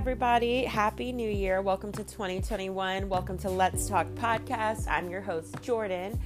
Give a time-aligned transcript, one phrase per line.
[0.00, 0.64] everybody.
[0.64, 1.60] Happy New Year.
[1.60, 3.06] Welcome to 2021.
[3.06, 4.88] Welcome to Let's Talk Podcast.
[4.88, 6.18] I'm your host, Jordan.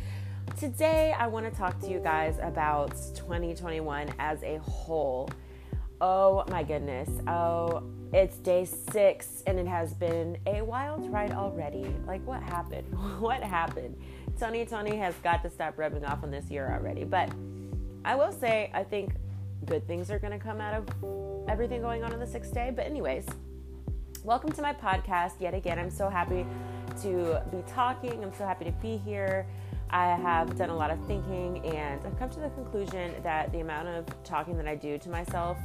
[0.60, 5.28] Today, I want to talk to you guys about 2021 as a whole.
[6.00, 7.10] Oh my goodness.
[7.26, 11.84] Oh, it's day six and it has been a wild ride already.
[12.06, 12.86] Like, what happened?
[13.18, 13.96] what happened?
[14.34, 17.02] 2020 has got to stop rubbing off on this year already.
[17.02, 17.28] But
[18.04, 19.16] I will say, I think
[19.64, 22.72] good things are going to come out of everything going on on the sixth day.
[22.72, 23.26] But, anyways,
[24.24, 25.78] welcome to my podcast yet again.
[25.78, 26.46] I'm so happy
[27.02, 28.24] to be talking.
[28.24, 29.46] I'm so happy to be here.
[29.90, 33.60] I have done a lot of thinking and I've come to the conclusion that the
[33.60, 35.58] amount of talking that I do to myself,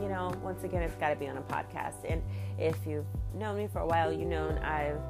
[0.00, 2.08] you know, once again, it's got to be on a podcast.
[2.08, 2.22] And
[2.58, 5.00] if you've known me for a while, you know I've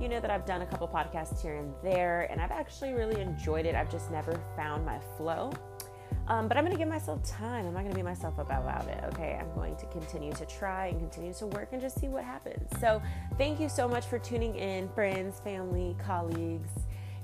[0.00, 3.20] you know that I've done a couple podcasts here and there, and I've actually really
[3.20, 3.74] enjoyed it.
[3.74, 5.50] I've just never found my flow.
[6.28, 7.66] Um, but I'm going to give myself time.
[7.66, 9.02] I'm not going to be myself about it.
[9.12, 9.38] Okay.
[9.40, 12.68] I'm going to continue to try and continue to work and just see what happens.
[12.80, 13.02] So,
[13.38, 16.70] thank you so much for tuning in, friends, family, colleagues,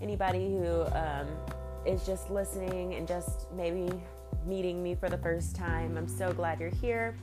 [0.00, 1.28] anybody who um,
[1.86, 3.90] is just listening and just maybe
[4.46, 5.96] meeting me for the first time.
[5.96, 7.14] I'm so glad you're here.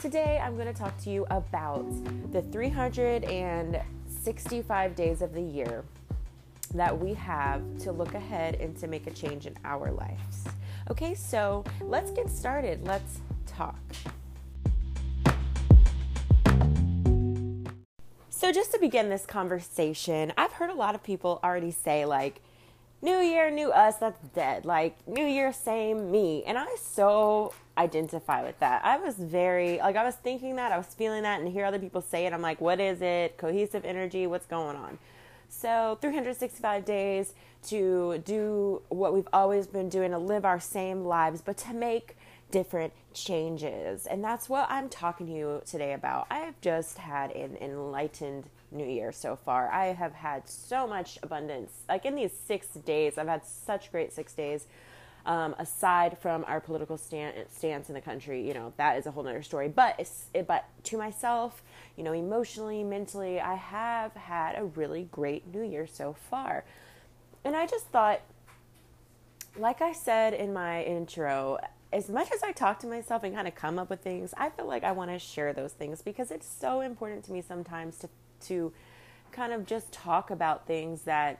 [0.00, 1.86] Today, I'm going to talk to you about
[2.32, 5.84] the 365 days of the year
[6.74, 10.44] that we have to look ahead and to make a change in our lives.
[10.90, 12.86] Okay, so let's get started.
[12.86, 13.78] Let's talk.
[18.30, 22.40] So, just to begin this conversation, I've heard a lot of people already say, like,
[23.00, 24.64] New Year, new us, that's dead.
[24.64, 26.42] Like, New Year, same me.
[26.44, 28.84] And I so identify with that.
[28.84, 31.78] I was very, like, I was thinking that, I was feeling that, and hear other
[31.78, 32.32] people say it.
[32.32, 33.36] I'm like, what is it?
[33.38, 34.98] Cohesive energy, what's going on?
[35.54, 37.34] So, 365 days
[37.68, 42.16] to do what we've always been doing, to live our same lives, but to make
[42.50, 44.06] different changes.
[44.06, 46.26] And that's what I'm talking to you today about.
[46.30, 49.70] I have just had an enlightened new year so far.
[49.70, 51.82] I have had so much abundance.
[51.86, 54.66] Like in these six days, I've had such great six days.
[55.24, 59.12] Um, aside from our political stand, stance in the country, you know, that is a
[59.12, 59.68] whole other story.
[59.68, 60.00] But
[60.34, 61.62] it, but to myself,
[61.96, 66.64] you know, emotionally, mentally, I have had a really great new year so far.
[67.44, 68.20] And I just thought,
[69.56, 71.58] like I said in my intro,
[71.92, 74.48] as much as I talk to myself and kind of come up with things, I
[74.50, 77.98] feel like I want to share those things because it's so important to me sometimes
[77.98, 78.08] to
[78.46, 78.72] to
[79.30, 81.38] kind of just talk about things that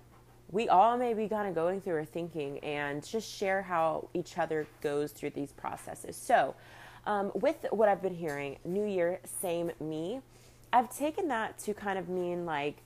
[0.53, 4.37] we all may be kind of going through or thinking and just share how each
[4.39, 6.15] other goes through these processes.
[6.15, 6.55] So,
[7.07, 10.21] um, with what I've been hearing, New Year, same me,
[10.73, 12.77] I've taken that to kind of mean like,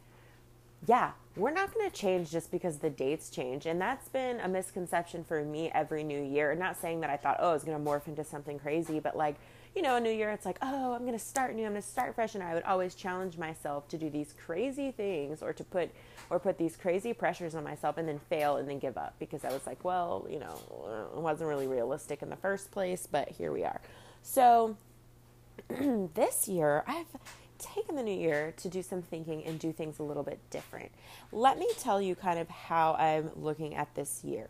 [0.86, 3.66] yeah, we're not going to change just because the dates change.
[3.66, 6.54] And that's been a misconception for me every new year.
[6.54, 9.36] Not saying that I thought, oh, it's going to morph into something crazy, but like,
[9.76, 11.82] you know, a new year, it's like, oh, I'm going to start new, I'm going
[11.82, 12.34] to start fresh.
[12.34, 15.90] And I would always challenge myself to do these crazy things or to put,
[16.30, 19.44] or put these crazy pressures on myself and then fail and then give up because
[19.44, 23.28] I was like, well, you know, it wasn't really realistic in the first place, but
[23.28, 23.82] here we are.
[24.22, 24.78] So
[25.68, 27.06] this year, I've
[27.58, 30.90] taken the new year to do some thinking and do things a little bit different.
[31.32, 34.48] Let me tell you kind of how I'm looking at this year.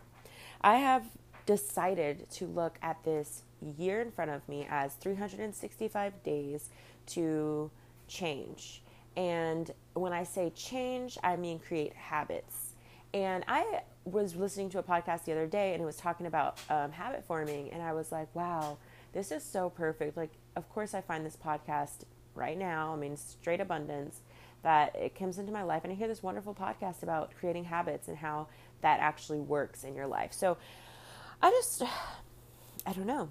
[0.61, 1.05] I have
[1.47, 6.71] decided to look at this year in front of me as 365 days
[7.07, 7.71] to
[8.09, 8.83] change.
[9.17, 12.73] And when I say change, I mean create habits.
[13.15, 16.61] And I was listening to a podcast the other day and it was talking about
[16.69, 17.71] um, habit forming.
[17.73, 18.77] And I was like, wow,
[19.13, 20.17] this is so perfect.
[20.17, 22.93] Like, of course, I find this podcast right now.
[22.93, 24.21] I mean, straight abundance
[24.63, 25.85] that it comes into my life.
[25.85, 28.49] And I hear this wonderful podcast about creating habits and how
[28.83, 30.33] that actually works in your life.
[30.33, 30.59] So
[31.41, 31.83] I just,
[32.87, 33.31] I don't know.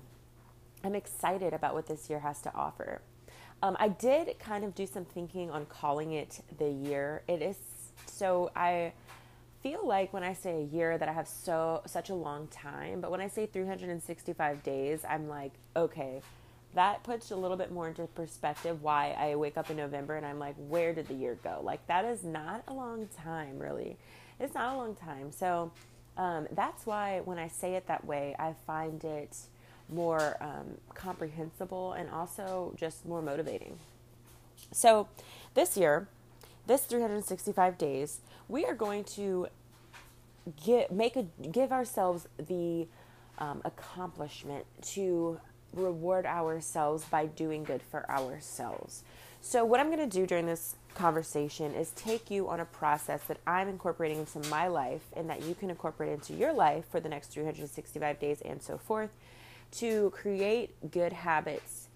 [0.85, 3.01] I'm excited about what this year has to offer.
[3.63, 7.23] Um, I did kind of do some thinking on calling it the year.
[7.27, 7.57] It is
[8.05, 8.93] so I
[9.63, 13.01] feel like when I say a year that I have so such a long time,
[13.01, 16.21] but when I say 365 days, I'm like, okay,
[16.75, 20.25] that puts a little bit more into perspective why I wake up in November and
[20.25, 21.61] I'm like, where did the year go?
[21.63, 23.97] Like, that is not a long time, really.
[24.39, 25.31] It's not a long time.
[25.31, 25.71] So,
[26.17, 29.35] um, that's why when I say it that way, I find it
[29.89, 33.77] more um, comprehensible and also just more motivating.
[34.71, 35.07] So,
[35.53, 36.07] this year,
[36.67, 39.47] this 365 days, we are going to
[40.65, 42.87] get make a give ourselves the
[43.37, 45.39] um, accomplishment to
[45.73, 49.03] reward ourselves by doing good for ourselves.
[49.41, 53.21] So, what I'm going to do during this conversation is take you on a process
[53.25, 56.99] that I'm incorporating into my life and that you can incorporate into your life for
[56.99, 59.11] the next 365 days and so forth
[59.77, 61.89] to create good habits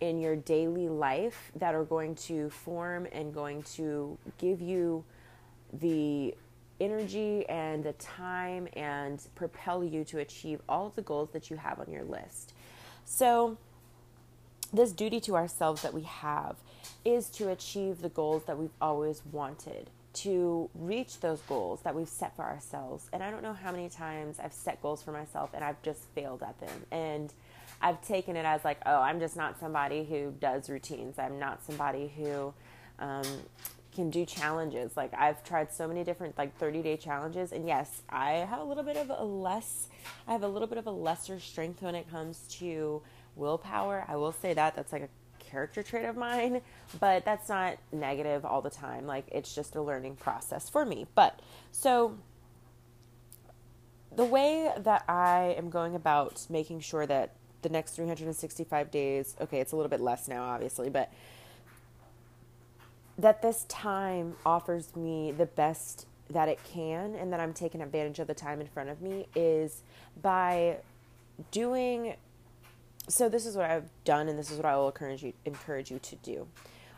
[0.00, 5.04] in your daily life that are going to form and going to give you
[5.72, 6.34] the
[6.80, 11.56] energy and the time and propel you to achieve all of the goals that you
[11.56, 12.52] have on your list.
[13.04, 13.56] So,
[14.72, 16.56] this duty to ourselves that we have
[17.04, 22.08] is to achieve the goals that we've always wanted, to reach those goals that we've
[22.08, 23.08] set for ourselves.
[23.12, 26.02] And I don't know how many times I've set goals for myself and I've just
[26.14, 26.86] failed at them.
[26.90, 27.32] And
[27.82, 31.18] I've taken it as like, oh, I'm just not somebody who does routines.
[31.18, 32.54] I'm not somebody who
[32.98, 33.24] um,
[33.94, 34.96] can do challenges.
[34.96, 38.64] Like I've tried so many different like 30 day challenges, and yes, I have a
[38.64, 39.88] little bit of a less,
[40.26, 43.02] I have a little bit of a lesser strength when it comes to
[43.36, 44.04] willpower.
[44.08, 45.08] I will say that that's like a
[45.54, 46.60] character trait of mine,
[46.98, 49.06] but that's not negative all the time.
[49.06, 51.06] Like it's just a learning process for me.
[51.14, 51.38] But
[51.70, 52.16] so
[54.14, 59.60] the way that I am going about making sure that the next 365 days, okay,
[59.60, 61.12] it's a little bit less now, obviously, but
[63.16, 68.18] that this time offers me the best that it can and that I'm taking advantage
[68.18, 69.82] of the time in front of me is
[70.20, 70.78] by
[71.52, 72.16] doing
[73.08, 75.90] so this is what I've done and this is what I will encourage you encourage
[75.90, 76.46] you to do.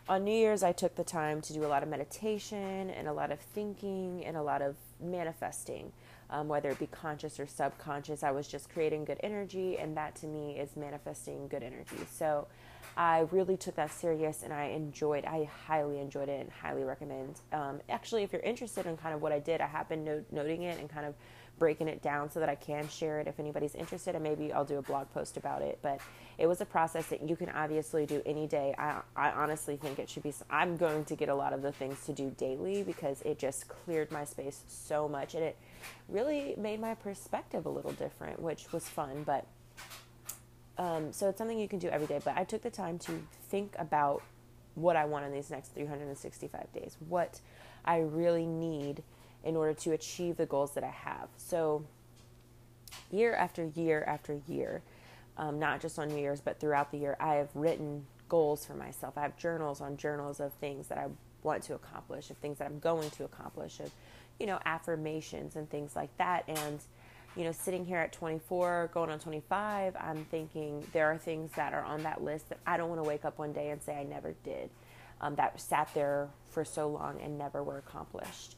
[0.08, 3.12] On New Year's I took the time to do a lot of meditation and a
[3.12, 5.93] lot of thinking and a lot of manifesting
[6.31, 8.23] um, whether it be conscious or subconscious.
[8.23, 11.99] I was just creating good energy, and that to me is manifesting good energy.
[12.11, 12.47] So
[12.97, 17.41] I really took that serious and I enjoyed I highly enjoyed it and highly recommend.
[17.53, 20.25] Um, actually, if you're interested in kind of what I did, I have been no-
[20.31, 21.14] noting it and kind of
[21.58, 24.64] breaking it down so that I can share it if anybody's interested, and maybe I'll
[24.64, 25.79] do a blog post about it.
[25.82, 26.00] But
[26.38, 28.75] it was a process that you can obviously do any day.
[28.79, 31.73] I, I honestly think it should be, I'm going to get a lot of the
[31.73, 35.56] things to do daily because it just cleared my space so much and it
[36.08, 39.23] really made my perspective a little different, which was fun.
[39.25, 39.47] But
[40.79, 42.20] um, so it's something you can do every day.
[42.23, 44.23] But I took the time to think about
[44.75, 47.41] what I want in these next 365 days, what
[47.85, 49.03] I really need
[49.46, 51.28] in order to achieve the goals that I have.
[51.37, 51.84] So,
[53.10, 54.82] year after year after year,
[55.38, 58.75] um, not just on New Year's, but throughout the year, I have written goals for
[58.75, 59.16] myself.
[59.16, 61.06] I have journals on journals of things that I
[61.43, 63.93] want to accomplish, of things that I'm going to accomplish, of,
[64.40, 66.44] you know, affirmations and things like that.
[66.48, 66.81] And,
[67.37, 71.72] you know, sitting here at 24, going on 25, I'm thinking there are things that
[71.72, 73.94] are on that list that I don't want to wake up one day and say
[73.94, 74.70] I never did,
[75.20, 78.56] um, that sat there for so long and never were accomplished.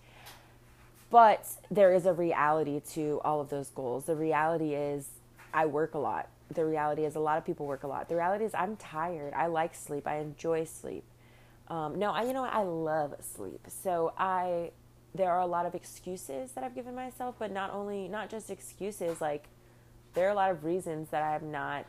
[1.10, 4.04] But there is a reality to all of those goals.
[4.04, 5.08] The reality is
[5.54, 6.28] I work a lot.
[6.52, 8.08] The reality is a lot of people work a lot.
[8.08, 9.32] The reality is I'm tired.
[9.34, 10.06] I like sleep.
[10.06, 11.04] I enjoy sleep.
[11.68, 12.44] Um, no, I you know?
[12.44, 13.66] I love sleep.
[13.68, 14.70] So I
[15.14, 18.50] there are a lot of excuses that I've given myself, but not only not just
[18.50, 19.20] excuses.
[19.20, 19.44] Like
[20.14, 21.86] there are a lot of reasons that I have not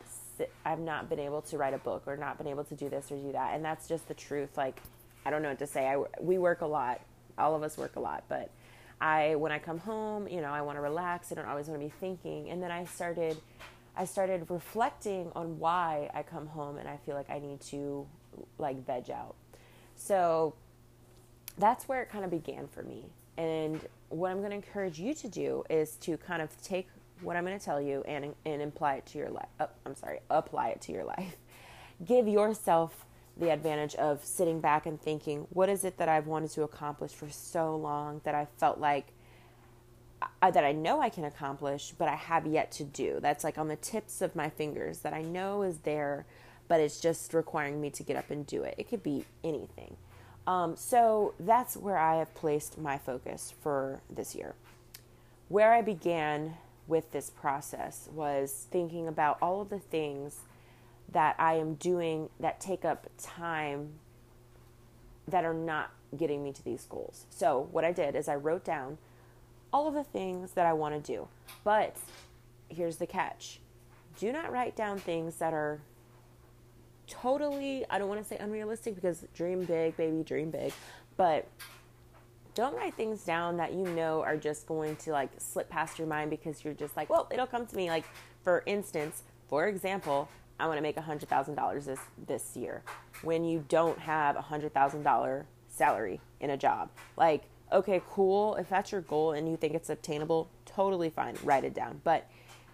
[0.64, 3.10] I've not been able to write a book or not been able to do this
[3.10, 4.56] or do that, and that's just the truth.
[4.56, 4.80] Like
[5.24, 5.86] I don't know what to say.
[5.86, 7.00] I we work a lot.
[7.38, 8.50] All of us work a lot, but
[9.00, 11.32] I when I come home, you know, I want to relax.
[11.32, 12.50] I don't always want to be thinking.
[12.50, 13.36] And then I started
[13.96, 18.06] I started reflecting on why I come home and I feel like I need to
[18.58, 19.34] like veg out.
[19.96, 20.54] So
[21.58, 23.06] that's where it kind of began for me.
[23.36, 26.88] And what I'm going to encourage you to do is to kind of take
[27.22, 29.48] what I'm going to tell you and and apply it to your life.
[29.58, 31.36] Uh, I'm sorry, apply it to your life.
[32.04, 33.04] Give yourself
[33.36, 37.12] the advantage of sitting back and thinking, what is it that I've wanted to accomplish
[37.12, 39.12] for so long that I felt like
[40.42, 43.18] that I know I can accomplish, but I have yet to do.
[43.20, 46.26] That's like on the tips of my fingers that I know is there,
[46.68, 48.74] but it's just requiring me to get up and do it.
[48.76, 49.96] It could be anything.
[50.46, 54.54] Um, so that's where I have placed my focus for this year.
[55.48, 56.54] Where I began
[56.86, 60.40] with this process was thinking about all of the things
[61.12, 63.90] that I am doing that take up time
[65.28, 67.26] that are not getting me to these goals.
[67.30, 68.98] So, what I did is I wrote down
[69.72, 71.28] all of the things that I want to do.
[71.64, 71.96] But
[72.68, 73.60] here's the catch
[74.18, 75.80] do not write down things that are
[77.06, 80.72] totally, I don't want to say unrealistic because dream big, baby, dream big,
[81.16, 81.46] but
[82.54, 86.08] don't write things down that you know are just going to like slip past your
[86.08, 87.88] mind because you're just like, well, it'll come to me.
[87.88, 88.04] Like,
[88.42, 90.28] for instance, for example,
[90.60, 92.82] I want to make $100,000 this, this year
[93.22, 96.90] when you don't have a $100,000 salary in a job.
[97.16, 98.56] Like, okay, cool.
[98.56, 101.36] If that's your goal and you think it's obtainable, totally fine.
[101.42, 102.00] Write it down.
[102.04, 102.28] But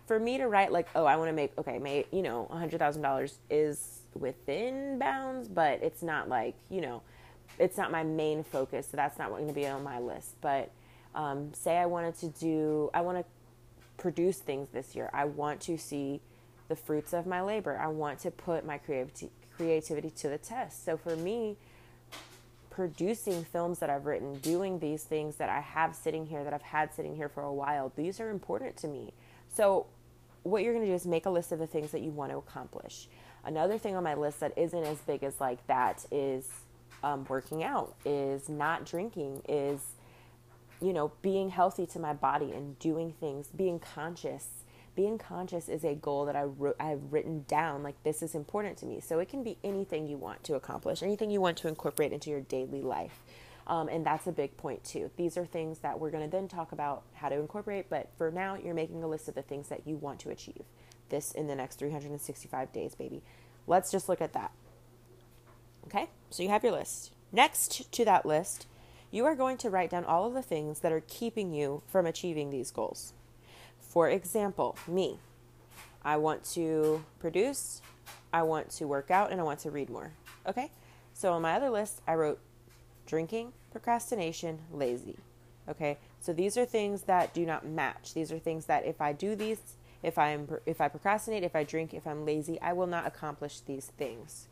[0.07, 3.33] for me to write, like, oh, I want to make, okay, may, you know, $100,000
[3.50, 7.02] is within bounds, but it's not like, you know,
[7.59, 8.88] it's not my main focus.
[8.90, 10.35] So that's not going to be on my list.
[10.40, 10.71] But
[11.14, 13.25] um, say I wanted to do, I want to
[13.97, 15.11] produce things this year.
[15.12, 16.21] I want to see
[16.68, 17.78] the fruits of my labor.
[17.78, 20.85] I want to put my creativity creativity to the test.
[20.85, 21.56] So for me,
[22.68, 26.61] producing films that I've written, doing these things that I have sitting here, that I've
[26.61, 29.14] had sitting here for a while, these are important to me.
[29.54, 29.87] So,
[30.42, 32.30] what you're going to do is make a list of the things that you want
[32.32, 33.08] to accomplish.
[33.44, 36.49] Another thing on my list that isn't as big as like that is
[37.02, 39.80] um, working out, is not drinking, is,
[40.80, 44.64] you know, being healthy to my body and doing things, being conscious
[44.97, 47.83] being conscious is a goal that I wrote, I've written down.
[47.83, 49.00] Like this is important to me.
[49.00, 52.31] So it can be anything you want to accomplish, anything you want to incorporate into
[52.31, 53.21] your daily life.
[53.67, 55.11] Um, and that's a big point too.
[55.17, 57.91] These are things that we're going to then talk about how to incorporate.
[57.91, 60.65] But for now, you're making a list of the things that you want to achieve
[61.09, 63.23] this in the next 365 days, baby.
[63.67, 64.53] Let's just look at that.
[65.87, 67.12] Okay, so you have your list.
[67.33, 68.67] Next to that list,
[69.11, 72.07] you are going to write down all of the things that are keeping you from
[72.07, 73.12] achieving these goals.
[73.97, 75.21] For example, me,
[76.05, 77.81] I want to produce,
[78.31, 80.12] I want to work out, and I want to read more.
[80.47, 80.71] Okay?
[81.15, 82.38] So on my other list, I wrote
[83.07, 85.17] drinking, procrastination, lazy.
[85.67, 85.97] Okay?
[86.21, 88.12] So these are things that do not match.
[88.12, 89.62] These are things that if I do these,
[90.03, 93.61] if I'm if I procrastinate, if I drink, if I'm lazy, I will not accomplish
[93.61, 94.47] these things.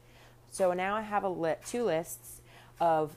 [0.52, 2.40] So now I have a li- two lists
[2.80, 3.14] of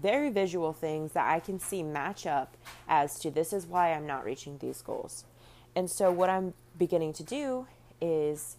[0.00, 2.56] very visual things that I can see match up
[2.88, 5.26] as to this is why I'm not reaching these goals.
[5.74, 7.66] And so what I'm beginning to do
[8.00, 8.56] is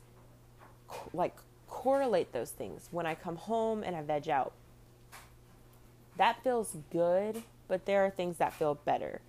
[0.88, 1.36] co- like
[1.68, 2.88] correlate those things.
[2.92, 4.54] When I come home and I veg out,
[6.18, 9.22] that feels good, but there are things that feel better.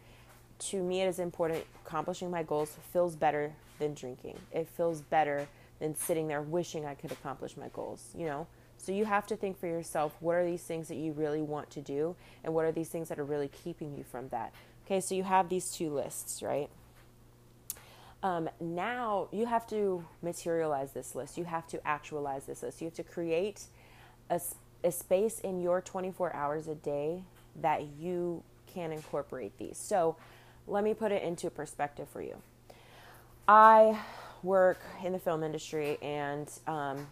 [0.70, 4.38] To me, it is important accomplishing my goals feels better than drinking.
[4.52, 5.46] It feels better
[5.78, 8.46] than sitting there wishing I could accomplish my goals, you know?
[8.76, 11.70] So you have to think for yourself what are these things that you really want
[11.70, 14.52] to do and what are these things that are really keeping you from that.
[14.86, 16.68] Okay, so you have these two lists, right?
[18.22, 21.38] Um, now you have to materialize this list.
[21.38, 22.80] You have to actualize this list.
[22.80, 23.64] You have to create
[24.28, 24.40] a,
[24.84, 27.22] a space in your 24 hours a day
[27.60, 29.78] that you can incorporate these.
[29.78, 30.16] So
[30.66, 32.36] let me put it into perspective for you.
[33.48, 33.98] I
[34.42, 37.06] work in the film industry, and um,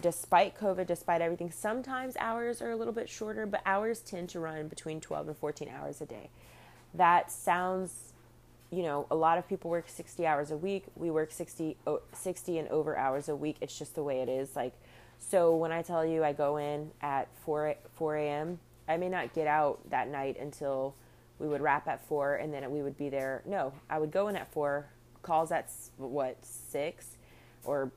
[0.00, 4.40] despite COVID, despite everything, sometimes hours are a little bit shorter, but hours tend to
[4.40, 6.30] run between 12 and 14 hours a day.
[6.94, 8.11] That sounds
[8.72, 10.84] you know, a lot of people work 60 hours a week.
[10.96, 11.76] We work 60,
[12.14, 13.58] 60 and over hours a week.
[13.60, 14.56] It's just the way it is.
[14.56, 14.72] Like,
[15.18, 19.34] so when I tell you I go in at 4, 4 a.m., I may not
[19.34, 20.94] get out that night until
[21.38, 23.42] we would wrap at 4 and then we would be there.
[23.44, 24.86] No, I would go in at 4,
[25.22, 27.06] calls at what, 6
[27.64, 27.92] or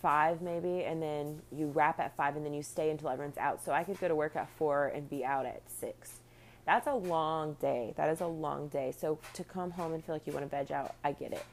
[0.00, 3.64] 5 maybe, and then you wrap at 5 and then you stay until everyone's out.
[3.64, 6.20] So I could go to work at 4 and be out at 6
[6.66, 7.92] that's a long day.
[7.96, 8.94] That is a long day.
[8.98, 11.44] So to come home and feel like you want to veg out, I get it.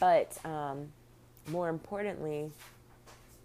[0.00, 0.92] But um,
[1.48, 2.50] more importantly,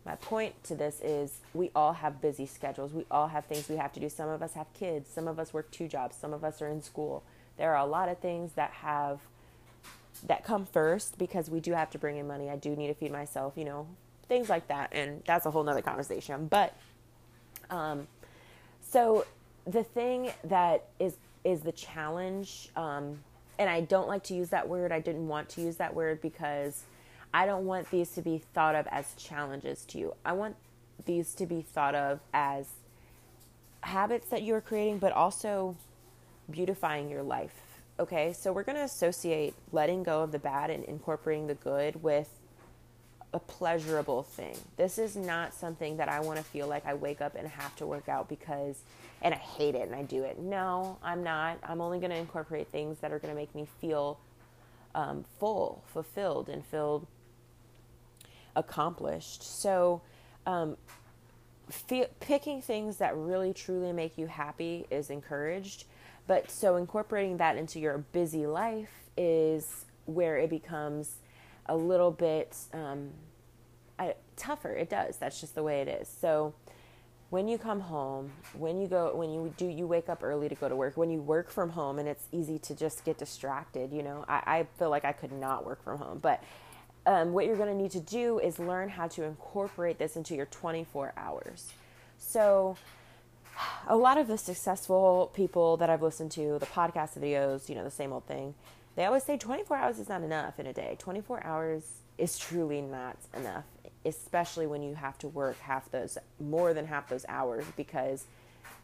[0.06, 2.94] my point to this is we all have busy schedules.
[2.94, 4.10] We all have things we have to do.
[4.10, 5.10] Some of us have kids.
[5.14, 6.16] Some of us work two jobs.
[6.16, 7.24] Some of us are in school.
[7.58, 9.20] There are a lot of things that have
[10.26, 12.50] that come first because we do have to bring in money.
[12.50, 13.88] I do need to feed myself, you know,
[14.28, 14.90] things like that.
[14.94, 16.48] And that's a whole nother conversation.
[16.48, 16.76] But
[17.70, 18.08] um,
[18.82, 19.26] so
[19.70, 23.20] the thing that is is the challenge um,
[23.58, 26.22] and i don't like to use that word i didn't want to use that word
[26.22, 26.84] because
[27.34, 30.14] i don't want these to be thought of as challenges to you.
[30.26, 30.56] I want
[31.06, 32.68] these to be thought of as
[33.82, 35.76] habits that you're creating but also
[36.52, 38.34] beautifying your life okay?
[38.34, 42.30] So we're going to associate letting go of the bad and incorporating the good with
[43.34, 44.58] a pleasurable thing.
[44.78, 47.76] This is not something that I want to feel like I wake up and have
[47.78, 48.82] to work out because,
[49.22, 50.40] and I hate it and I do it.
[50.40, 51.60] No, I'm not.
[51.64, 54.20] I'm only going to incorporate things that are going to make me feel
[54.96, 57.08] um, full, fulfilled, and feel
[58.56, 59.44] accomplished.
[59.44, 60.02] So,
[60.46, 60.78] um,
[62.20, 65.86] picking things that really truly make you happy is encouraged.
[66.26, 71.16] But so incorporating that into your busy life is where it becomes
[71.70, 73.12] a little bit um,
[73.98, 74.72] I, tougher.
[74.72, 75.18] It does.
[75.18, 76.10] That's just the way it is.
[76.10, 76.54] So
[77.30, 80.56] when you come home, when you go, when you do, you wake up early to
[80.56, 80.98] go to work.
[80.98, 83.94] When you work from home, and it's easy to just get distracted.
[83.94, 86.44] You know, I, I feel like I could not work from home, but
[87.06, 90.36] um, what you're going to need to do is learn how to incorporate this into
[90.36, 91.72] your 24 hours.
[92.18, 92.78] So,
[93.88, 97.84] a lot of the successful people that I've listened to, the podcast videos, you know,
[97.84, 98.56] the same old thing,
[99.00, 100.98] they always say 24 hours is not enough in a day.
[101.00, 101.84] 24 hours
[102.18, 103.63] is truly not enough,
[104.03, 108.25] especially when you have to work half those, more than half those hours because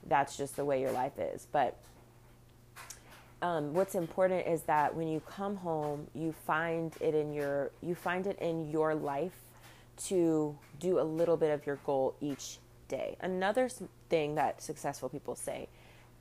[0.07, 1.47] that's just the way your life is.
[1.51, 1.77] But
[3.41, 7.93] um, what's important is that when you come home, you find it in your you
[7.93, 9.35] find it in your life
[10.05, 13.17] to do a little bit of your goal each day.
[13.19, 13.67] Another
[14.07, 15.67] thing that successful people say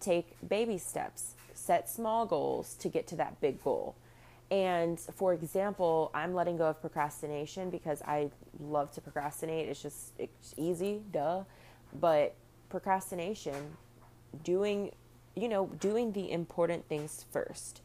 [0.01, 1.35] take baby steps,
[1.65, 3.97] set small goals to get to that big goal.
[4.51, 8.31] And for example, I'm letting go of procrastination because I
[8.61, 9.69] love to procrastinate.
[9.69, 11.45] It's just it's easy, duh.
[11.99, 12.35] But
[12.69, 13.77] procrastination,
[14.43, 14.93] doing,
[15.35, 17.81] you know, doing the important things first.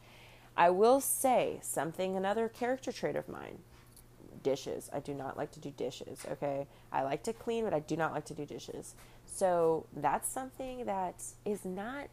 [0.56, 3.58] I will say something, another character trait of mine
[4.42, 4.90] dishes.
[4.92, 6.66] I do not like to do dishes, okay?
[6.92, 8.94] I like to clean, but I do not like to do dishes.
[9.26, 12.08] So that's something that is not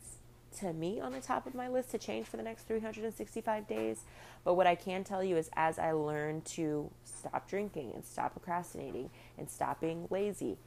[0.60, 4.02] to me on the top of my list to change for the next 365 days.
[4.44, 8.34] But what I can tell you is as I learn to stop drinking and stop
[8.34, 10.58] procrastinating and stop being lazy,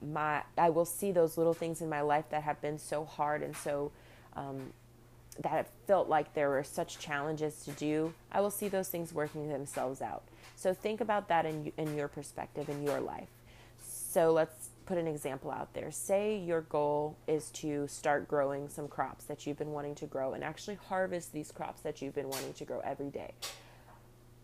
[0.00, 3.42] my I will see those little things in my life that have been so hard
[3.42, 3.90] and so
[4.36, 4.72] um,
[5.40, 8.14] that have felt like there were such challenges to do.
[8.30, 10.22] I will see those things working themselves out.
[10.54, 13.28] So think about that in in your perspective in your life.
[13.82, 15.90] So let's put an example out there.
[15.90, 20.32] Say your goal is to start growing some crops that you've been wanting to grow
[20.32, 23.34] and actually harvest these crops that you've been wanting to grow every day.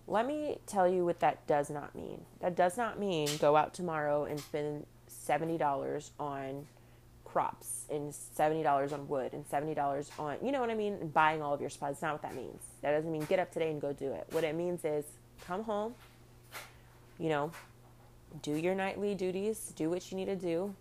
[0.07, 2.27] Let me tell you what that does not mean.
[2.41, 6.67] That does not mean go out tomorrow and spend $70 on
[7.25, 11.55] crops and $70 on wood and $70 on, you know what I mean, buying all
[11.55, 11.95] of your supplies.
[11.95, 12.61] That's not what that means.
[12.83, 14.27] That doesn't mean get up today and go do it.
[14.31, 15.07] What it means is
[15.47, 15.95] come home,
[17.19, 17.51] you know,
[18.43, 20.75] do your nightly duties, do what you need to do,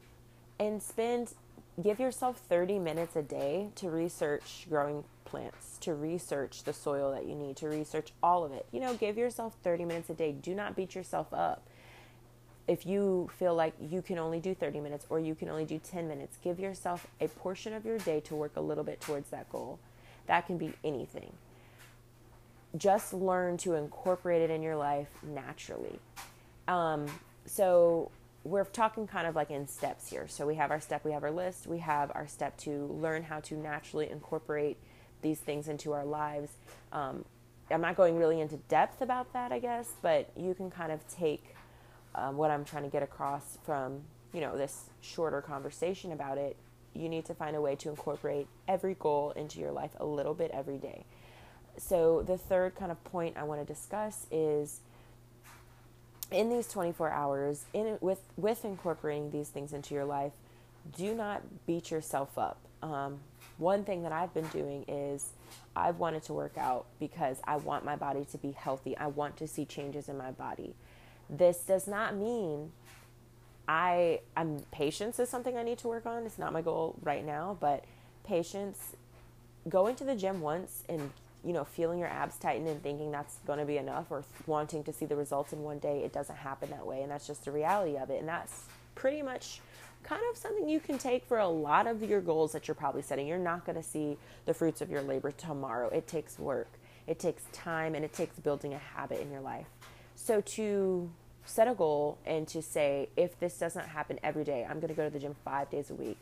[0.60, 1.34] and spend,
[1.82, 7.26] give yourself 30 minutes a day to research growing plants, to research the soil that
[7.26, 8.66] you need, to research all of it.
[8.72, 10.32] You know, give yourself 30 minutes a day.
[10.32, 11.68] Do not beat yourself up.
[12.68, 15.80] If you feel like you can only do 30 minutes or you can only do
[15.80, 19.30] 10 minutes, give yourself a portion of your day to work a little bit towards
[19.32, 19.80] that goal.
[20.28, 21.34] That can be anything
[22.78, 26.00] just learn to incorporate it in your life naturally.
[26.68, 27.06] Um,
[27.46, 28.12] so
[28.44, 30.28] we're talking kind of like in steps here.
[30.28, 33.24] So we have our step, we have our list, we have our step to learn
[33.24, 34.78] how to naturally incorporate
[35.22, 36.52] these things into our lives.
[36.92, 37.24] Um,
[37.72, 41.08] I'm not going really into depth about that, I guess, but you can kind of
[41.08, 41.56] take
[42.16, 44.02] um, what I'm trying to get across from
[44.34, 46.58] you know this shorter conversation about it.
[46.94, 50.34] You need to find a way to incorporate every goal into your life a little
[50.34, 51.06] bit every day
[51.78, 54.82] so the third kind of point I want to discuss is
[56.34, 60.34] in these 24 hours in with with incorporating these things into your life
[60.98, 62.58] do not beat yourself up.
[62.82, 63.20] Um,
[63.58, 65.30] one thing that i've been doing is
[65.76, 68.98] i've wanted to work out because i want my body to be healthy.
[68.98, 70.74] I want to see changes in my body.
[71.30, 72.72] This does not mean
[73.68, 76.24] i i'm patience is something i need to work on.
[76.26, 77.86] It's not my goal right now but
[78.26, 78.96] patience.
[79.70, 81.12] Going to the gym once and
[81.46, 84.84] you know, feeling your abs tighten and thinking that's going to be enough or wanting
[84.84, 87.02] to see the results in one day, it doesn't happen that way.
[87.02, 88.20] And that's just the reality of it.
[88.20, 88.64] And that's
[88.96, 89.60] pretty much
[90.04, 93.02] kind of something you can take for a lot of your goals that you're probably
[93.02, 93.28] setting.
[93.28, 95.90] You're not going to see the fruits of your labor tomorrow.
[95.90, 96.70] It takes work,
[97.08, 99.68] it takes time, and it takes building a habit in your life.
[100.16, 101.10] So to
[101.46, 104.94] set a goal and to say, if this doesn't happen every day, I'm going to
[104.94, 106.18] go to the gym five days a week.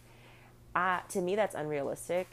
[0.73, 2.27] Uh, to me, that's unrealistic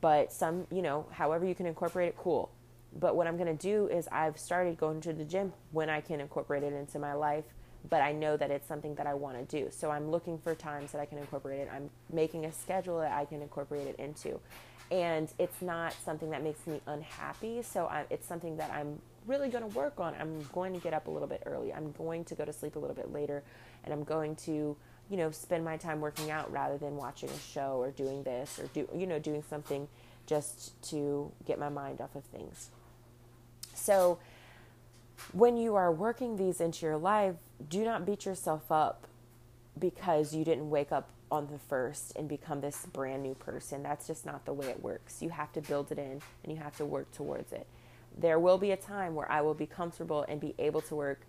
[0.00, 2.50] but some, you know, however you can incorporate it, cool.
[2.98, 6.00] But what I'm going to do is I've started going to the gym when I
[6.00, 7.44] can incorporate it into my life,
[7.88, 9.70] but I know that it's something that I want to do.
[9.70, 11.68] So I'm looking for times that I can incorporate it.
[11.72, 14.40] I'm making a schedule that I can incorporate it into.
[14.90, 17.62] And it's not something that makes me unhappy.
[17.62, 20.14] So I, it's something that I'm really going to work on.
[20.18, 21.72] I'm going to get up a little bit early.
[21.72, 23.44] I'm going to go to sleep a little bit later.
[23.84, 24.76] And I'm going to
[25.10, 28.58] you know, spend my time working out rather than watching a show or doing this
[28.58, 29.88] or do, you know, doing something
[30.26, 32.70] just to get my mind off of things.
[33.74, 34.18] So,
[35.32, 37.34] when you are working these into your life,
[37.68, 39.06] do not beat yourself up
[39.78, 43.82] because you didn't wake up on the first and become this brand new person.
[43.82, 45.20] That's just not the way it works.
[45.20, 47.66] You have to build it in and you have to work towards it.
[48.16, 51.20] There will be a time where I will be comfortable and be able to work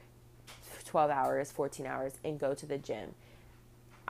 [0.86, 3.13] 12 hours, 14 hours, and go to the gym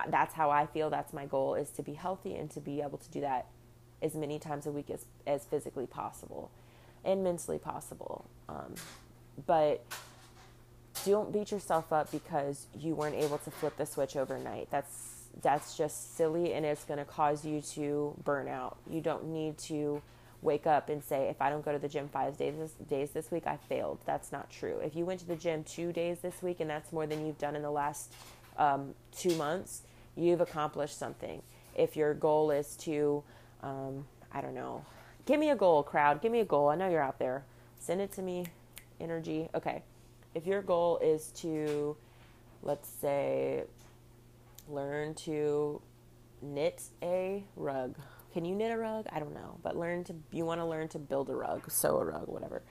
[0.10, 0.90] that's how I feel.
[0.90, 3.48] That's my goal is to be healthy and to be able to do that
[4.02, 6.50] as many times a week as, as physically possible
[7.04, 8.26] and mentally possible.
[8.50, 8.76] Um,
[9.46, 9.84] but
[11.06, 14.70] don't beat yourself up because you weren't able to flip the switch overnight.
[14.70, 15.08] That's
[15.42, 18.78] that's just silly and it's going to cause you to burn out.
[18.90, 20.02] You don't need to
[20.42, 23.12] wake up and say if I don't go to the gym 5 days this, days
[23.12, 24.00] this week I failed.
[24.06, 24.80] That's not true.
[24.84, 27.38] If you went to the gym 2 days this week and that's more than you've
[27.38, 28.12] done in the last
[28.58, 29.84] um, 2 months,
[30.16, 31.42] you've accomplished something.
[31.76, 33.24] If your goal is to,
[33.64, 34.86] um, I don't know,
[35.26, 36.70] give me a goal, crowd, give me a goal.
[36.70, 37.46] I know you're out there.
[37.80, 38.46] Send it to me,
[39.00, 39.50] energy.
[39.56, 39.84] Okay.
[40.34, 41.98] If your goal is to
[42.64, 43.64] let's say,
[44.68, 45.82] learn to
[46.42, 47.98] knit a rug.
[48.34, 49.08] Can you knit a rug?
[49.12, 51.98] I don't know, but learn to you want to learn to build a rug, sew
[51.98, 52.62] a rug, whatever.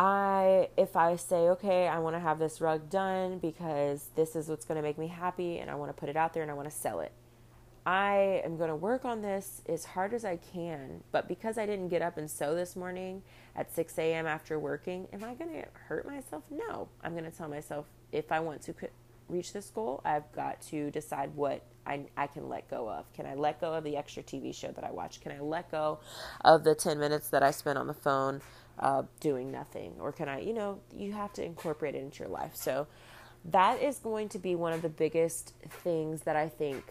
[0.00, 4.48] I if I say, okay, I want to have this rug done because this is
[4.48, 6.50] what's going to make me happy and I want to put it out there and
[6.50, 7.12] I want to sell it.
[7.84, 11.66] I am going to work on this as hard as I can, but because I
[11.66, 13.22] didn't get up and sew this morning
[13.54, 14.26] at 6 a.m.
[14.26, 16.44] after working, am I going to hurt myself?
[16.50, 16.88] No.
[17.04, 18.74] I'm going to tell myself if I want to
[19.28, 23.12] reach this goal, I've got to decide what I, I can let go of.
[23.12, 25.20] Can I let go of the extra TV show that I watch?
[25.20, 26.00] Can I let go
[26.42, 28.40] of the 10 minutes that I spent on the phone
[28.80, 29.94] uh, doing nothing?
[30.00, 32.56] Or can I, you know, you have to incorporate it into your life.
[32.56, 32.86] So
[33.44, 36.84] that is going to be one of the biggest things that I think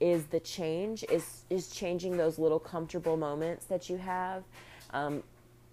[0.00, 4.42] is the change is is changing those little comfortable moments that you have
[4.92, 5.22] um,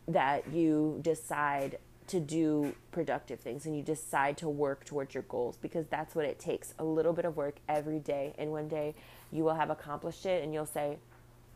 [0.08, 1.78] that you decide
[2.08, 6.26] to do productive things and you decide to work towards your goals because that's what
[6.26, 8.94] it takes a little bit of work every day and one day
[9.32, 10.98] you will have accomplished it and you'll say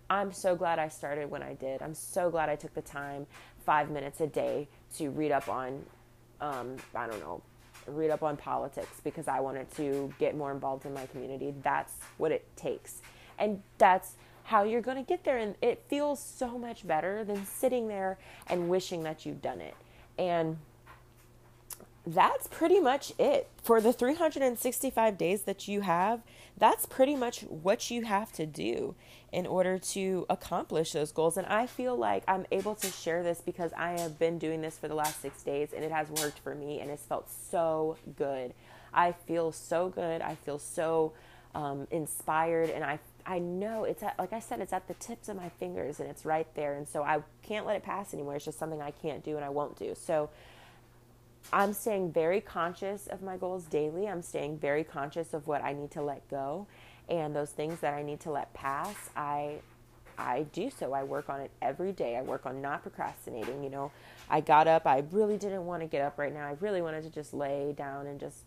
[0.10, 3.28] i'm so glad i started when i did i'm so glad i took the time
[3.66, 5.84] five minutes a day to read up on
[6.42, 7.42] um, i don't know
[7.88, 11.54] read up on politics because i wanted to get more involved in my community.
[11.64, 13.02] That's what it takes.
[13.38, 15.38] And that's how you're going to get there.
[15.38, 19.76] And it feels so much better than sitting there and wishing that you've done it.
[20.18, 20.58] And
[22.06, 23.50] that's pretty much it.
[23.64, 26.22] For the 365 days that you have,
[26.58, 28.96] that's pretty much what you have to do
[29.32, 31.36] in order to accomplish those goals.
[31.36, 34.78] And I feel like I'm able to share this because I have been doing this
[34.78, 37.98] for the last six days and it has worked for me and it's felt so
[38.18, 38.54] good.
[38.94, 40.22] I feel so good.
[40.22, 41.14] I feel so
[41.54, 45.30] um, inspired and I I know it's at, like I said, it's at the tips
[45.30, 46.76] of my fingers and it's right there.
[46.76, 48.36] And so I can't let it pass anymore.
[48.36, 49.96] It's just something I can't do and I won't do.
[49.96, 50.30] So
[51.54, 54.08] I'm staying very conscious of my goals daily.
[54.08, 56.68] I'm staying very conscious of what I need to let go
[57.10, 58.96] and those things that I need to let pass.
[59.16, 59.60] I
[60.18, 60.94] I do so.
[60.94, 62.16] I work on it every day.
[62.16, 63.64] I work on not procrastinating.
[63.64, 63.92] You know,
[64.30, 64.86] I got up.
[64.86, 66.48] I really didn't want to get up right now.
[66.48, 68.38] I really wanted to just lay down and just,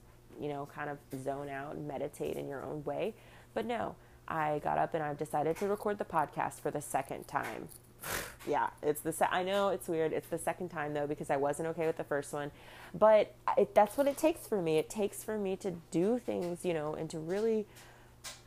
[0.40, 3.14] you know, kind of zone out and meditate in your own way.
[3.54, 7.28] But no, I got up and I've decided to record the podcast for the second
[7.28, 7.68] time.
[8.48, 10.12] Yeah, it's the se- I know it's weird.
[10.12, 12.50] It's the second time though because I wasn't okay with the first one,
[12.94, 14.78] but it, that's what it takes for me.
[14.78, 17.66] It takes for me to do things, you know, and to really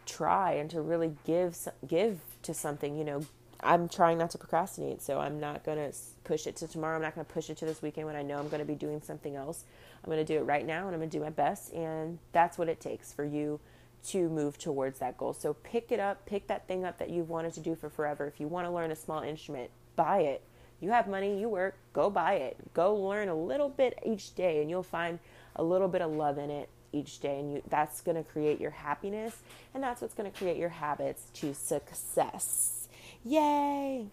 [0.06, 3.26] try and to really give give to something, you know.
[3.64, 6.96] I'm trying not to procrastinate, so I'm not going to push it to tomorrow.
[6.96, 8.66] I'm not going to push it to this weekend when I know I'm going to
[8.66, 9.66] be doing something else.
[10.04, 12.18] I'm going to do it right now and I'm going to do my best, and
[12.32, 13.60] that's what it takes for you
[14.08, 15.34] to move towards that goal.
[15.34, 18.26] So pick it up, pick that thing up that you've wanted to do for forever.
[18.26, 19.70] If you want to learn a small instrument,
[20.02, 20.42] buy it.
[20.80, 22.58] You have money, you work, go buy it.
[22.74, 25.20] Go learn a little bit each day and you'll find
[25.56, 28.60] a little bit of love in it each day and you that's going to create
[28.60, 29.38] your happiness
[29.74, 32.88] and that's what's going to create your habits to success.
[33.24, 34.08] Yay!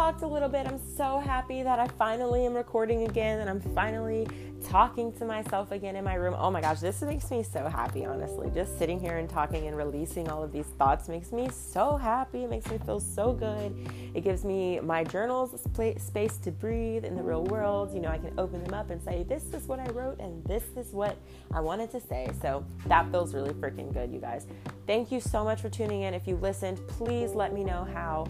[0.00, 0.66] Talked a little bit.
[0.66, 4.26] I'm so happy that I finally am recording again and I'm finally
[4.64, 6.34] talking to myself again in my room.
[6.38, 8.50] Oh my gosh, this makes me so happy, honestly.
[8.54, 12.44] Just sitting here and talking and releasing all of these thoughts makes me so happy.
[12.44, 13.76] It makes me feel so good.
[14.14, 15.60] It gives me my journals
[15.98, 17.92] space to breathe in the real world.
[17.92, 20.42] You know, I can open them up and say, This is what I wrote and
[20.46, 21.18] this is what
[21.52, 22.30] I wanted to say.
[22.40, 24.46] So that feels really freaking good, you guys.
[24.86, 26.14] Thank you so much for tuning in.
[26.14, 28.26] If you listened, please let me know how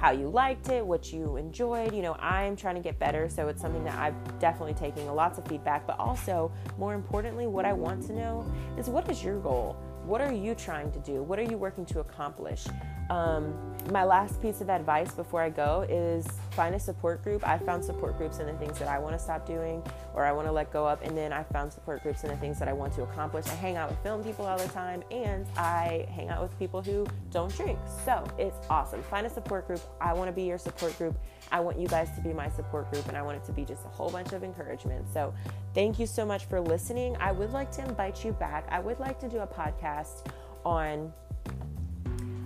[0.00, 1.94] how you liked it, what you enjoyed.
[1.94, 5.38] You know, I'm trying to get better, so it's something that I'm definitely taking lots
[5.38, 9.38] of feedback, but also, more importantly, what I want to know is what is your
[9.40, 9.76] goal?
[10.10, 11.22] What are you trying to do?
[11.22, 12.66] What are you working to accomplish?
[13.10, 13.54] Um,
[13.92, 17.46] my last piece of advice before I go is find a support group.
[17.46, 20.32] I found support groups in the things that I want to stop doing or I
[20.32, 22.66] want to let go of, and then I found support groups in the things that
[22.66, 23.46] I want to accomplish.
[23.46, 26.82] I hang out with film people all the time, and I hang out with people
[26.82, 27.78] who don't drink.
[28.04, 29.04] So it's awesome.
[29.04, 29.80] Find a support group.
[30.00, 31.16] I want to be your support group.
[31.52, 33.64] I want you guys to be my support group, and I want it to be
[33.64, 35.06] just a whole bunch of encouragement.
[35.12, 35.34] So
[35.74, 37.16] thank you so much for listening.
[37.18, 38.66] I would like to invite you back.
[38.70, 40.26] I would like to do a podcast
[40.64, 41.12] on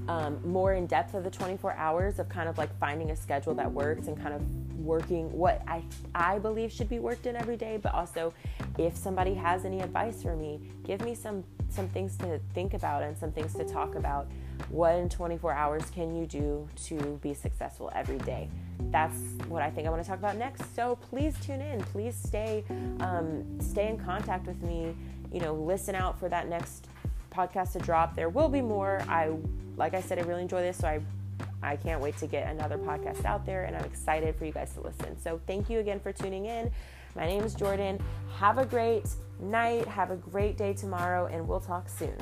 [0.09, 3.55] um, more in depth of the 24 hours of kind of like finding a schedule
[3.55, 4.43] that works and kind of
[4.85, 5.83] working what I
[6.15, 8.35] I believe should be worked in every day, but also
[8.79, 13.03] if somebody has any advice for me, give me some some things to think about
[13.03, 14.29] and some things to talk about.
[14.71, 18.49] What in 24 hours can you do to be successful every day?
[18.91, 19.17] That's
[19.49, 20.75] what I think I want to talk about next.
[20.75, 21.81] So please tune in.
[21.81, 22.65] Please stay
[23.01, 24.95] um, stay in contact with me.
[25.33, 26.89] You know, listen out for that next
[27.35, 28.15] podcast to drop.
[28.15, 29.03] There will be more.
[29.09, 29.31] I,
[29.77, 31.01] like I said, I really enjoy this, so I,
[31.63, 34.73] I can't wait to get another podcast out there, and I'm excited for you guys
[34.75, 35.19] to listen.
[35.21, 36.71] So thank you again for tuning in.
[37.17, 38.01] My name is Jordan.
[38.37, 39.09] Have a great
[39.41, 39.87] night.
[39.87, 42.17] Have a great day tomorrow, and we'll talk soon.